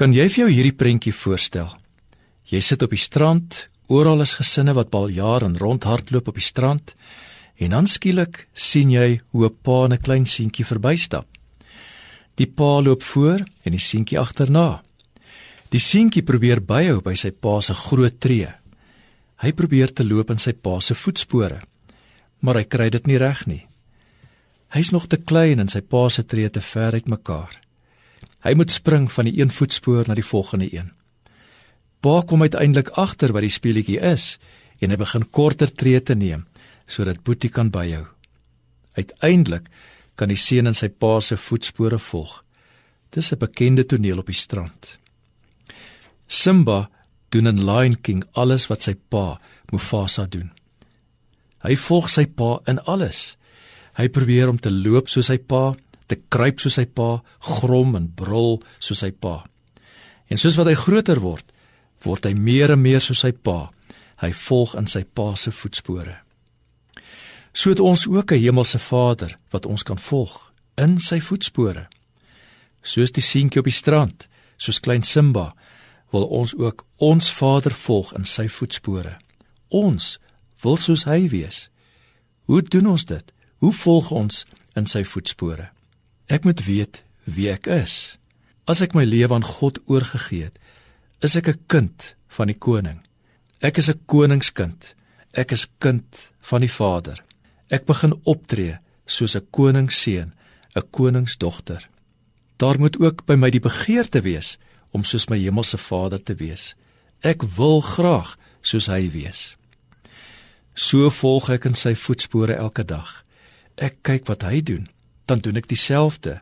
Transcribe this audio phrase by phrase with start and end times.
[0.00, 1.66] Kan jy vir jou hierdie prentjie voorstel?
[2.48, 6.94] Jy sit op die strand, oral is gesinne wat baljaar en rondhardloop op die strand,
[7.60, 11.26] en dan skielik sien jy hoe 'n pa en 'n klein seentjie verbystap.
[12.36, 14.82] Die pa loop voor en die seentjie agterna.
[15.68, 18.48] Die seentjie probeer byhou by sy pa se groot tree.
[19.36, 21.60] Hy probeer te loop in sy pa se voetspore,
[22.40, 23.66] maar hy kry dit nie reg nie.
[24.68, 27.69] Hy's nog te klein en sy pa se tree te ver uitmekaar.
[28.40, 30.92] Hy moet spring van die een voetspoor na die volgende een.
[32.00, 34.38] Pa kom uiteindelik agter wat die speletjie is
[34.80, 36.46] en hy begin korter tree te neem
[36.90, 38.06] sodat Boetie kan byhou.
[38.98, 39.68] Uiteindelik
[40.18, 42.42] kan die seun in sy pa se voetspore volg.
[43.10, 44.98] Dis 'n bekende toneel op die strand.
[46.26, 46.90] Simba
[47.28, 49.40] doen in Lion King alles wat sy pa
[49.72, 50.50] Mufasa doen.
[51.62, 53.36] Hy volg sy pa in alles.
[53.98, 55.74] Hy probeer om te loop soos sy pa,
[56.10, 57.20] te kruip soos sy pa,
[57.60, 59.44] grom en brul soos sy pa.
[60.30, 61.46] En soos wat hy groter word,
[62.04, 63.70] word hy meer en meer soos sy pa.
[64.20, 66.18] Hy volg in sy pa se voetspore.
[67.52, 71.88] So het ons ook 'n hemelse Vader wat ons kan volg in sy voetspore.
[72.82, 75.54] Soos die seentjie op die strand, soos klein Simba,
[76.12, 79.18] wil ons ook ons Vader volg in sy voetspore.
[79.68, 80.18] Ons
[80.62, 81.70] wil soos hy wees.
[82.44, 83.32] Hoe doen ons dit?
[83.58, 84.44] Hoe volg ons
[84.76, 85.70] in sy voetspore?
[86.30, 88.14] Ek moet weet wie ek is.
[88.70, 90.58] As ek my lewe aan God oorgegee het,
[91.26, 93.00] is ek 'n kind van die koning.
[93.60, 94.94] Ek is 'n koningskind.
[95.34, 97.18] Ek is kind van die Vader.
[97.68, 100.32] Ek begin optree soos 'n koningsseun,
[100.76, 101.88] 'n koningsdogter.
[102.56, 104.58] Daar moet ook by my die begeerte wees
[104.92, 106.74] om soos my hemelse Vader te wees.
[107.20, 109.56] Ek wil graag soos hy wees.
[110.74, 113.24] So volg ek in sy voetspore elke dag.
[113.76, 114.88] Ek kyk wat hy doen
[115.30, 116.40] dan doen ek dieselfde.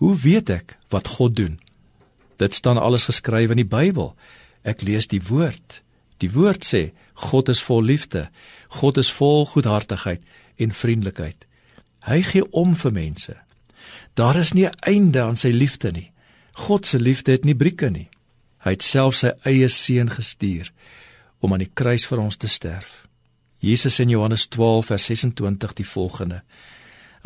[0.00, 1.56] Hoe weet ek wat God doen?
[2.36, 4.12] Dit staan alles geskryf in die Bybel.
[4.62, 5.80] Ek lees die woord.
[6.20, 6.90] Die woord sê
[7.28, 8.28] God is vol liefde.
[8.80, 10.22] God is vol goedhartigheid
[10.60, 11.46] en vriendelikheid.
[12.06, 13.36] Hy gee om vir mense.
[14.14, 16.12] Daar is nie 'n einde aan sy liefde nie.
[16.52, 18.08] God se liefde het nie brieke nie.
[18.58, 20.72] Hy het self sy eie seun gestuur
[21.38, 23.06] om aan die kruis vir ons te sterf.
[23.58, 26.42] Jesus in Johannes 12 vers 26 die volgende: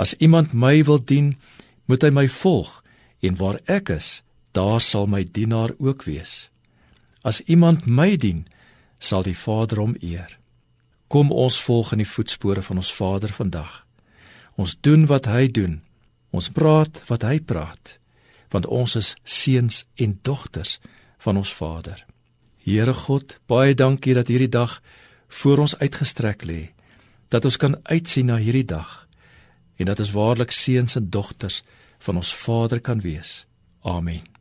[0.00, 1.34] As iemand my wil dien,
[1.84, 2.78] moet hy my volg,
[3.20, 4.22] en waar ek is,
[4.56, 6.48] daar sal my dienaar ook wees.
[7.20, 8.46] As iemand my dien,
[8.96, 10.38] sal die Vader hom eer.
[11.12, 13.82] Kom ons volg in die voetspore van ons Vader vandag.
[14.56, 15.80] Ons doen wat hy doen.
[16.32, 17.98] Ons praat wat hy praat,
[18.54, 20.78] want ons is seuns en dogters
[21.20, 22.06] van ons Vader.
[22.64, 24.78] Here God, baie dankie dat hierdie dag
[25.42, 26.70] voor ons uitgestrek lê,
[27.28, 29.09] dat ons kan uitsien na hierdie dag
[29.80, 31.62] en dat ons waarlik seuns en dogters
[31.98, 33.46] van ons Vader kan wees.
[33.80, 34.39] Amen.